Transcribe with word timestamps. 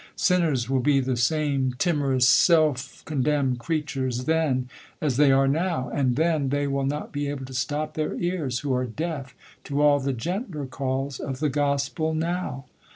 Sinners 0.15 0.67
will 0.67 0.79
bedae 0.81 1.13
same 1.15 1.75
timorous, 1.77 2.27
seU 2.27 2.73
condemned 3.05 3.59
creatures 3.59 4.23
then 4.25 4.67
as 4.99 5.19
diey 5.19 5.37
are 5.37 5.47
now. 5.47 5.89
And 5.93 6.15
then 6.15 6.49
they 6.49 6.65
will 6.65 6.87
not 6.87 7.11
be 7.11 7.27
able 7.29 7.45
to 7.45 7.53
stop 7.53 7.93
their 7.93 8.15
ears, 8.15 8.61
>who 8.61 8.73
are 8.73 8.85
deaf 8.87 9.35
to 9.65 9.79
all 9.79 9.99
the 9.99 10.11
gentler 10.13 10.65
calls 10.65 11.19
of 11.19 11.37
t]i3 11.37 11.51
gospel 11.51 12.13
now. 12.15 12.65